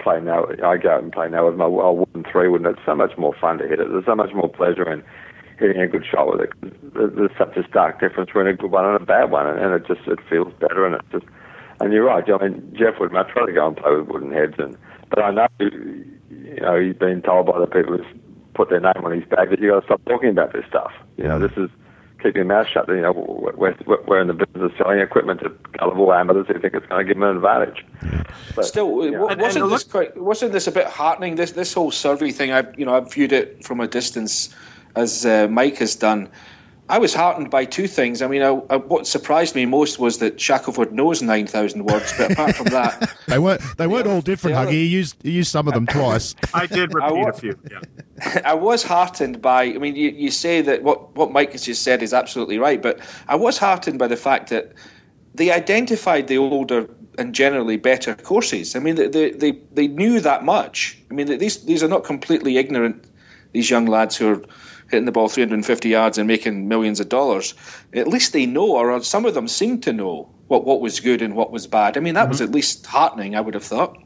[0.00, 0.46] play now.
[0.62, 3.16] I go out and play now with my wooden three wood, and it's so much
[3.16, 3.88] more fun to hit it.
[3.90, 5.02] There's so much more pleasure in
[5.58, 6.94] hitting a good shot with it.
[6.94, 9.86] There's such a stark difference between a good one and a bad one, and it
[9.86, 11.26] just it feels better, and it's just.
[11.80, 12.22] And you're right.
[12.30, 14.76] I mean, Jeff would much rather go and play with wooden heads, and
[15.10, 18.04] but I know, you know, he's been told by the people who
[18.54, 20.92] put their name on his bag that you got to stop talking about this stuff.
[21.16, 21.68] You know, this is
[22.24, 22.88] keep your mouth shut.
[22.88, 23.12] You know,
[23.56, 27.06] we're, we're in the business of selling equipment to gullible amateurs who think it's going
[27.06, 27.84] to give them an advantage.
[28.56, 31.36] But, Still, you know, wasn't this quite, wasn't this a bit heartening?
[31.36, 34.54] This this whole survey thing, I you know, I viewed it from a distance,
[34.96, 36.28] as uh, Mike has done.
[36.88, 38.20] I was heartened by two things.
[38.20, 42.12] I mean, I, I, what surprised me most was that Shackelford knows nine thousand words,
[42.18, 44.56] but apart from that, they weren't they weren't all different.
[44.56, 46.34] Huggy, he used he used some of them twice.
[46.54, 47.58] I did repeat I was, a few.
[47.70, 48.40] Yeah.
[48.44, 49.64] I was heartened by.
[49.64, 52.82] I mean, you, you say that what what Mike has just said is absolutely right,
[52.82, 54.72] but I was heartened by the fact that
[55.34, 58.76] they identified the older and generally better courses.
[58.76, 60.98] I mean, they they they knew that much.
[61.10, 63.06] I mean, these these are not completely ignorant.
[63.52, 64.42] These young lads who are
[64.94, 67.54] hitting the ball 350 yards and making millions of dollars.
[67.92, 71.22] At least they know, or some of them seem to know what, what was good
[71.22, 71.96] and what was bad.
[71.96, 72.30] I mean, that mm-hmm.
[72.30, 73.96] was at least heartening, I would have thought.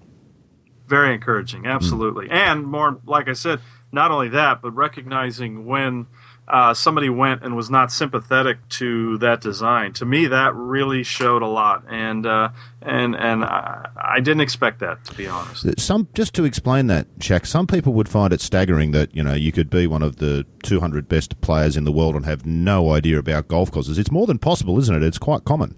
[0.86, 2.26] Very encouraging, absolutely.
[2.26, 2.34] Mm-hmm.
[2.34, 3.60] And more, like I said,
[3.92, 6.06] not only that, but recognizing when
[6.48, 9.92] uh, somebody went and was not sympathetic to that design.
[9.94, 14.80] To me, that really showed a lot, and uh, and and I, I, didn't expect
[14.80, 15.78] that to be honest.
[15.78, 17.46] Some just to explain that, Shaq.
[17.46, 20.46] Some people would find it staggering that you know you could be one of the
[20.62, 23.98] 200 best players in the world and have no idea about golf courses.
[23.98, 25.02] It's more than possible, isn't it?
[25.02, 25.74] It's quite common.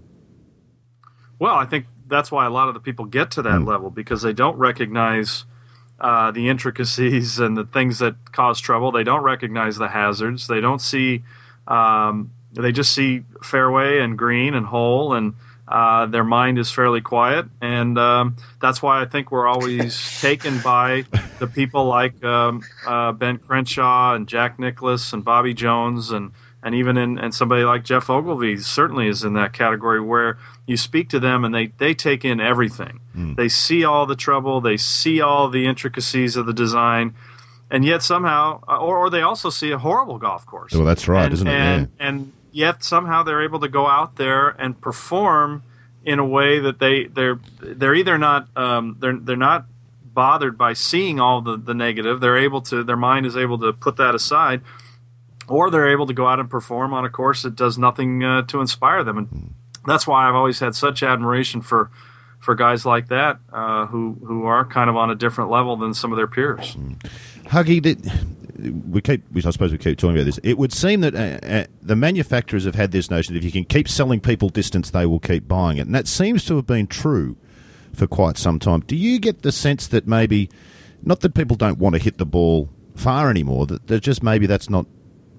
[1.37, 3.67] Well, I think that's why a lot of the people get to that mm.
[3.67, 5.45] level because they don't recognize
[6.01, 8.91] uh, the intricacies and the things that cause trouble.
[8.91, 10.47] They don't recognize the hazards.
[10.47, 11.23] They don't see.
[11.67, 15.35] Um, they just see fairway and green and hole, and
[15.67, 17.45] uh, their mind is fairly quiet.
[17.61, 21.05] And um, that's why I think we're always taken by
[21.39, 26.31] the people like um, uh, Ben Crenshaw and Jack Nicklaus and Bobby Jones and
[26.63, 30.77] and even in and somebody like Geoff Ogilvy certainly is in that category where you
[30.77, 32.99] speak to them and they they take in everything.
[33.15, 33.35] Mm.
[33.35, 37.15] They see all the trouble, they see all the intricacies of the design,
[37.69, 40.73] and yet somehow, uh, or, or they also see a horrible golf course.
[40.73, 41.51] Well, that's right, and, isn't it?
[41.51, 42.07] And, yeah.
[42.07, 45.63] and yet somehow they're able to go out there and perform
[46.03, 49.65] in a way that they they're they're either not um, they're they're not
[50.03, 52.19] bothered by seeing all the the negative.
[52.19, 54.61] They're able to their mind is able to put that aside
[55.51, 58.43] or they're able to go out and perform on a course that does nothing uh,
[58.43, 59.17] to inspire them.
[59.17, 59.53] And
[59.85, 61.91] that's why I've always had such admiration for
[62.39, 65.93] for guys like that uh, who who are kind of on a different level than
[65.93, 66.75] some of their peers.
[67.45, 67.81] Huggy,
[68.89, 70.39] we keep, I suppose we keep talking about this.
[70.43, 73.51] It would seem that uh, uh, the manufacturers have had this notion that if you
[73.51, 76.65] can keep selling people distance, they will keep buying it, and that seems to have
[76.65, 77.35] been true
[77.93, 78.81] for quite some time.
[78.81, 80.49] Do you get the sense that maybe,
[81.03, 84.69] not that people don't want to hit the ball far anymore, that just maybe that's
[84.69, 84.85] not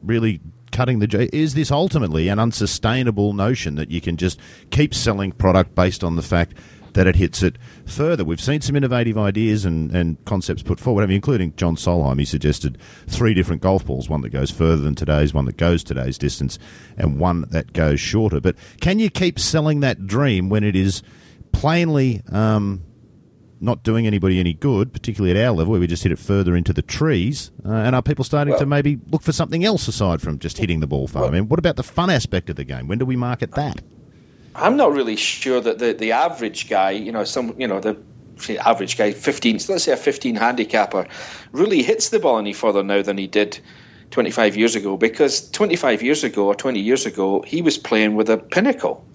[0.02, 1.28] really cutting the J.
[1.32, 4.38] Is this ultimately an unsustainable notion that you can just
[4.70, 6.54] keep selling product based on the fact
[6.94, 8.24] that it hits it further?
[8.24, 12.18] We've seen some innovative ideas and, and concepts put forward, I mean, including John Solheim.
[12.18, 15.84] He suggested three different golf balls one that goes further than today's, one that goes
[15.84, 16.58] today's distance,
[16.96, 18.40] and one that goes shorter.
[18.40, 21.02] But can you keep selling that dream when it is
[21.52, 22.22] plainly.
[22.30, 22.82] Um,
[23.62, 26.57] not doing anybody any good, particularly at our level where we just hit it further
[26.57, 27.51] into the trees?
[27.64, 30.59] Uh, and are people starting well, to maybe look for something else aside from just
[30.59, 31.22] hitting the ball far?
[31.22, 32.88] Well, I mean, what about the fun aspect of the game?
[32.88, 33.81] When do we market that?
[34.55, 37.96] I'm not really sure that the, the average guy, you know, some, you know, the
[38.66, 41.07] average guy, 15, let's say a 15 handicapper,
[41.53, 43.59] really hits the ball any further now than he did
[44.11, 48.29] 25 years ago because 25 years ago or 20 years ago, he was playing with
[48.29, 49.07] a pinnacle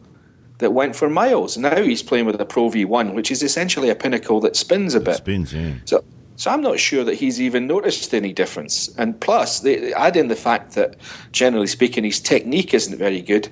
[0.59, 1.57] that went for miles.
[1.57, 4.99] Now he's playing with a Pro V1, which is essentially a pinnacle that spins a
[4.99, 5.15] bit.
[5.15, 5.73] It spins, yeah.
[5.85, 6.03] So,
[6.35, 8.89] so I'm not sure that he's even noticed any difference.
[8.97, 10.95] And plus, they add in the fact that,
[11.31, 13.49] generally speaking, his technique isn't very good,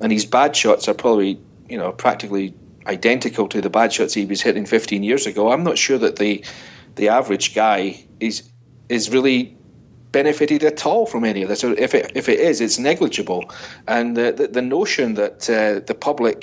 [0.00, 2.54] and his bad shots are probably, you know, practically
[2.86, 5.52] identical to the bad shots he was hitting 15 years ago.
[5.52, 6.44] I'm not sure that the
[6.96, 8.42] the average guy is
[8.88, 9.56] is really
[10.16, 11.62] benefited at all from any of this.
[11.62, 13.42] Or if it if it is, it's negligible.
[13.86, 16.38] And the the, the notion that uh, the public,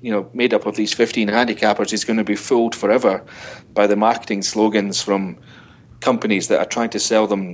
[0.00, 3.14] you know, made up of these 15 handicappers is going to be fooled forever
[3.74, 5.36] by the marketing slogans from
[6.00, 7.44] companies that are trying to sell them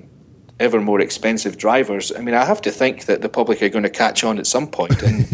[0.60, 2.12] ever more expensive drivers.
[2.16, 4.46] I mean, I have to think that the public are going to catch on at
[4.46, 5.26] some point, and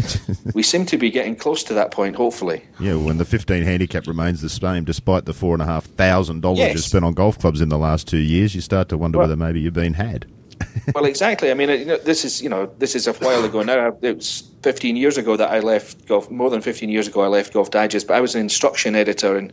[0.53, 2.15] we seem to be getting close to that point.
[2.15, 2.95] Hopefully, yeah.
[2.95, 6.59] When the 15 handicap remains the same, despite the four and a half thousand dollars
[6.59, 6.73] Yes.
[6.75, 9.27] you spent on golf clubs in the last two years, you start to wonder Well-
[9.27, 10.25] whether maybe you've been had.
[10.95, 11.51] well, exactly.
[11.51, 13.97] I mean, you know, this is you know this is a while ago now.
[14.01, 16.31] It was 15 years ago that I left golf.
[16.31, 18.07] More than 15 years ago, I left Golf Digest.
[18.07, 19.51] But I was an instruction editor and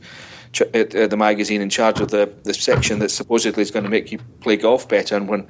[0.61, 4.12] uh, the magazine in charge of the the section that supposedly is going to make
[4.12, 5.17] you play golf better.
[5.17, 5.47] And when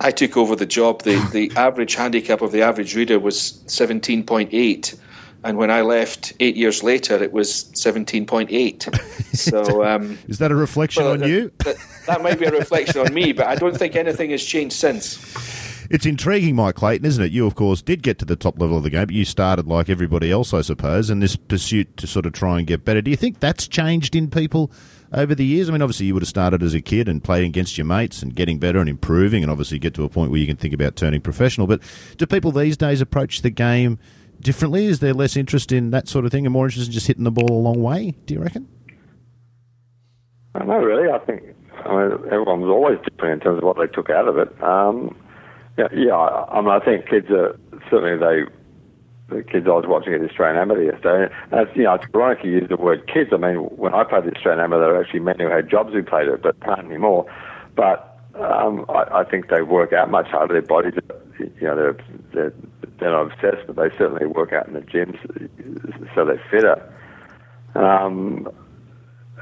[0.00, 4.98] I took over the job, the the average handicap of the average reader was 17.8.
[5.42, 9.06] And when I left eight years later, it was 17.8.
[9.30, 11.50] So um, Is that a reflection well, on that- you?
[11.58, 11.76] That,
[12.06, 15.16] that might be a reflection on me, but I don't think anything has changed since.
[15.90, 17.32] It's intriguing, Mike Clayton, isn't it?
[17.32, 19.66] You, of course, did get to the top level of the game, but you started
[19.66, 23.02] like everybody else, I suppose, in this pursuit to sort of try and get better.
[23.02, 24.70] Do you think that's changed in people
[25.12, 25.68] over the years?
[25.68, 28.22] I mean, obviously, you would have started as a kid and played against your mates
[28.22, 30.72] and getting better and improving, and obviously get to a point where you can think
[30.72, 31.66] about turning professional.
[31.66, 31.82] But
[32.18, 33.98] do people these days approach the game
[34.40, 34.86] differently?
[34.86, 37.24] Is there less interest in that sort of thing and more interest in just hitting
[37.24, 38.68] the ball a long way, do you reckon?
[40.56, 41.10] Don't know, really.
[41.10, 41.42] I think
[41.84, 44.62] I mean, everyone was always different in terms of what they took out of it.
[44.62, 45.16] Um,
[45.80, 46.16] yeah, yeah.
[46.16, 47.58] I, mean, I think kids are
[47.90, 48.50] certainly they.
[49.28, 52.04] The kids I was watching at the Australian Amateur yesterday, and it's, you know, it's
[52.12, 53.30] ironic you use the word kids.
[53.32, 55.92] I mean, when I played the Australian Amateur, there were actually men who had jobs
[55.92, 57.26] who played it, but aren't anymore.
[57.76, 60.54] But um, I, I think they work out much harder.
[60.54, 60.94] Their bodies,
[61.38, 61.96] you know, they're,
[62.34, 62.52] they're,
[62.98, 65.16] they're not obsessed, but they certainly work out in the gyms,
[66.12, 66.82] so they're fitter.
[67.76, 68.48] Um,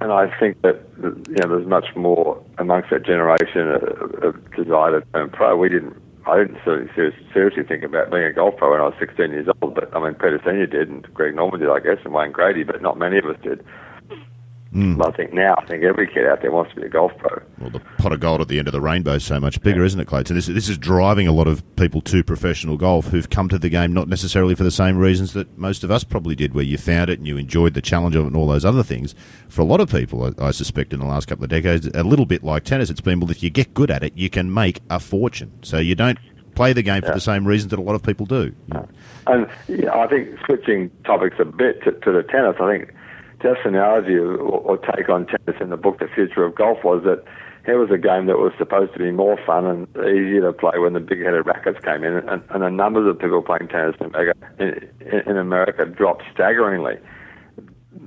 [0.01, 5.01] and I think that you know there's much more amongst that generation of, of desire
[5.01, 5.57] to turn pro.
[5.57, 5.97] We didn't.
[6.29, 9.49] I didn't seriously, seriously, think about being a golf pro when I was 16 years
[9.63, 9.75] old.
[9.75, 12.65] But I mean, Peter Senior did, and Greg Norman did, I guess, and Wayne Grady.
[12.65, 13.65] But not many of us did.
[14.71, 17.13] But I think now, I think every kid out there wants to be a golf
[17.17, 17.43] pro.
[17.59, 19.83] Well, the pot of gold at the end of the rainbow is so much bigger,
[19.83, 20.37] isn't it, Clayton?
[20.37, 23.71] This, this is driving a lot of people to professional golf who've come to the
[23.71, 26.77] game not necessarily for the same reasons that most of us probably did, where you
[26.77, 29.15] found it and you enjoyed the challenge of it and all those other things.
[29.49, 32.05] For a lot of people, I, I suspect, in the last couple of decades, a
[32.05, 34.53] little bit like tennis, it's been, well, if you get good at it, you can
[34.53, 35.51] make a fortune.
[35.63, 36.19] So you don't
[36.55, 38.55] play the game for the same reasons that a lot of people do.
[39.27, 42.95] And yeah, I think switching topics a bit to, to the tennis, I think
[43.41, 47.23] Geoff's analogy or, take on tennis in the book, The Future of Golf, was that
[47.65, 50.79] here was a game that was supposed to be more fun and easier to play
[50.79, 54.07] when the big-headed rackets came in, and, and the numbers of people playing tennis in
[54.07, 56.97] America, in, in America dropped staggeringly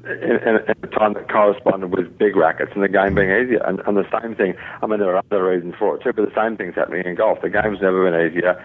[0.04, 3.62] in, in, in a time that corresponded with big rackets and the game being easier.
[3.66, 6.28] And, and the same thing, I mean, there are other reasons for it too, but
[6.28, 7.40] the same thing's happening in golf.
[7.42, 8.58] The game's never been easier.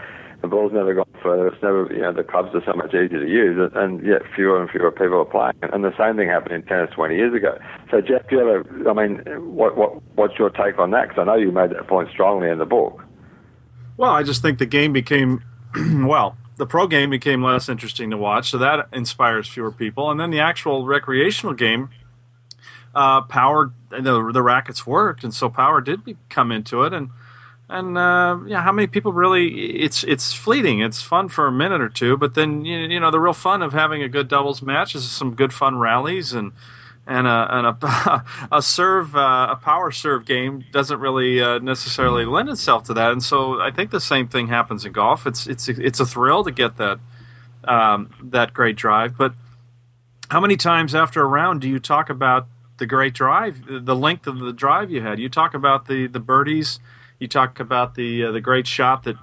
[0.43, 1.49] The ball's never gone further.
[1.49, 4.61] It's never, you know, the clubs are so much easier to use, and- yet fewer
[4.61, 5.55] and fewer people are playing.
[5.73, 7.59] And the same thing happened in tennis 20 years ago.
[7.91, 9.19] So, Geoff, do you ever, I mean,
[9.55, 11.09] what, what, what's your take on that?
[11.09, 13.03] Because I know you made that point strongly in the book.
[13.97, 15.43] Well, I just think the game became,
[16.07, 20.11] well, the pro game became less interesting to watch, so that inspires fewer people.
[20.11, 21.91] And then the actual recreational game,
[22.95, 26.93] uh, power, the, the rackets worked, and so power did come into it.
[26.93, 27.11] And
[27.69, 29.77] and uh, yeah, how many people really?
[29.81, 30.81] It's it's fleeting.
[30.81, 33.63] It's fun for a minute or two, but then you, you know the real fun
[33.63, 36.53] of having a good doubles match is some good fun rallies and
[37.07, 42.25] and a and a, a serve uh, a power serve game doesn't really uh, necessarily
[42.25, 43.11] lend itself to that.
[43.11, 45.27] And so I think the same thing happens in golf.
[45.27, 47.01] It's it's it's a thrill to get that
[47.65, 49.35] um, that great drive, but
[50.31, 52.47] how many times after a round do you talk about
[52.79, 55.19] the great drive, the length of the drive you had?
[55.19, 56.81] You talk about the the birdies,
[57.19, 59.17] you talk about the uh, the great shot that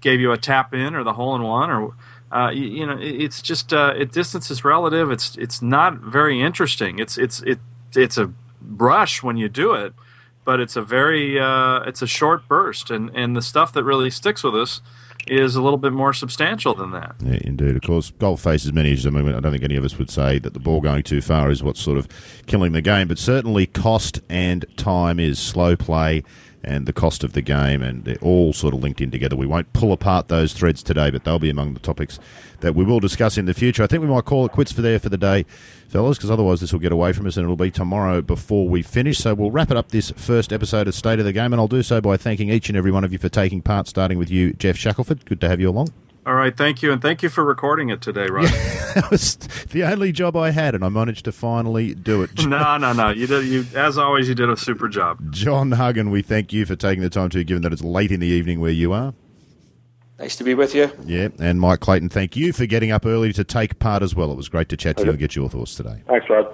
[0.00, 1.94] gave you a tap in or the hole in one or
[2.32, 5.10] uh, you, you know it, it's just uh, it distance is relative.
[5.10, 6.98] It's it's not very interesting.
[6.98, 7.58] It's it's it
[7.94, 9.94] it's a brush when you do it,
[10.44, 14.10] but it's a very uh, it's a short burst and and the stuff that really
[14.10, 14.80] sticks with us
[15.26, 17.14] is a little bit more substantial than that.
[17.20, 17.76] Yeah, indeed.
[17.76, 19.06] Of course, golf faces many issues.
[19.06, 21.20] I mean, I don't think any of us would say that the ball going too
[21.20, 22.08] far is what's sort of
[22.46, 26.22] killing the game, but certainly cost and time is slow play
[26.62, 29.36] and the cost of the game, and they're all sort of linked in together.
[29.36, 32.18] We won't pull apart those threads today, but they'll be among the topics
[32.60, 33.82] that we will discuss in the future.
[33.82, 35.46] I think we might call it quits for there for the day,
[35.88, 38.82] fellas, because otherwise this will get away from us, and it'll be tomorrow before we
[38.82, 39.18] finish.
[39.18, 41.68] So we'll wrap it up this first episode of State of the Game, and I'll
[41.68, 44.30] do so by thanking each and every one of you for taking part, starting with
[44.30, 45.24] you, Geoff Shackelford.
[45.24, 45.88] Good to have you along.
[46.26, 48.44] All right, thank you, and thank you for recording it today, Rod.
[48.94, 52.30] that was the only job I had, and I managed to finally do it.
[52.46, 53.08] no, no, no.
[53.08, 53.46] You did.
[53.46, 55.32] You, as always, you did a super job.
[55.32, 58.20] John Huggan, we thank you for taking the time to, given that it's late in
[58.20, 59.14] the evening where you are.
[60.18, 60.92] Nice to be with you.
[61.06, 64.30] Yeah, and Mike Clayton, thank you for getting up early to take part as well.
[64.30, 66.02] It was great to chat to you and get your thoughts today.
[66.06, 66.46] Thanks, Rod.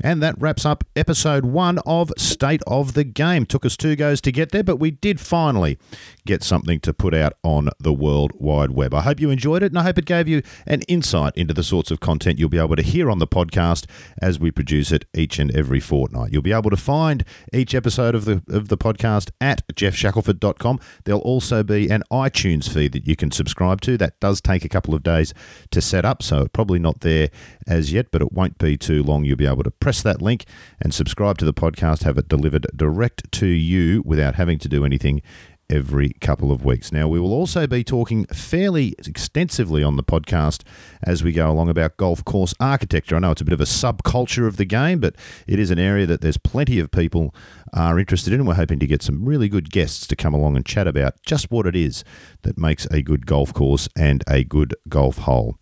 [0.00, 3.46] And that wraps up episode one of State of the Game.
[3.46, 5.78] Took us two goes to get there, but we did finally
[6.26, 8.94] get something to put out on the World Wide Web.
[8.94, 11.62] I hope you enjoyed it, and I hope it gave you an insight into the
[11.62, 13.86] sorts of content you'll be able to hear on the podcast
[14.20, 16.32] as we produce it each and every fortnight.
[16.32, 20.80] You'll be able to find each episode of the of the podcast at geoffshackelford.com.
[21.04, 23.96] There'll also be an iTunes feed that you can subscribe to.
[23.96, 25.34] That does take a couple of days
[25.70, 27.30] to set up, so probably not there
[27.66, 29.24] as yet, but it won't be too long.
[29.24, 30.44] You'll be able to press that link
[30.80, 34.84] and subscribe to the podcast, have it delivered direct to you without having to do
[34.84, 35.22] anything
[35.70, 36.92] every couple of weeks.
[36.92, 40.62] Now, we will also be talking fairly extensively on the podcast
[41.02, 43.16] as we go along about golf course architecture.
[43.16, 45.78] I know it's a bit of a subculture of the game, but it is an
[45.78, 47.34] area that there's plenty of people
[47.72, 48.40] are interested in.
[48.40, 51.14] And we're hoping to get some really good guests to come along and chat about
[51.24, 52.04] just what it is
[52.42, 55.58] that makes a good golf course and a good golf hole.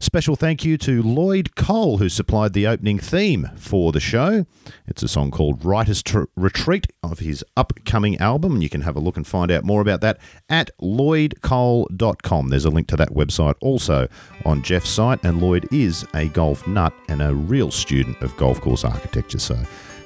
[0.00, 4.46] Special thank you to Lloyd Cole, who supplied the opening theme for the show.
[4.86, 6.02] It's a song called Writer's
[6.36, 10.00] Retreat of his upcoming album, you can have a look and find out more about
[10.02, 12.48] that at lloydcole.com.
[12.48, 14.08] There's a link to that website also
[14.44, 18.60] on Geoff's site, and Lloyd is a golf nut and a real student of golf
[18.60, 19.58] course architecture, so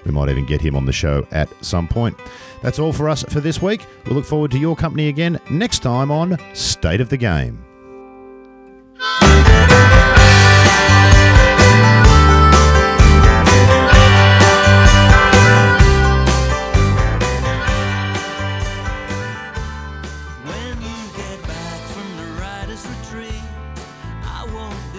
[0.05, 2.17] we might even get him on the show at some point.
[2.63, 3.87] That's all for us for this week.
[4.07, 7.70] We look forward to your company again next time on State of the Game.
[9.01, 10.20] Música